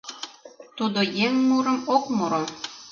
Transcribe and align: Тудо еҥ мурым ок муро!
Тудо 0.77 0.99
еҥ 1.25 1.33
мурым 1.47 1.79
ок 1.95 2.03
муро! 2.15 2.43